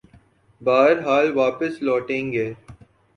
بہرحال 0.61 1.31
واپس 1.35 1.73
لوٹیں 1.81 2.31
گے۔ 2.33 2.47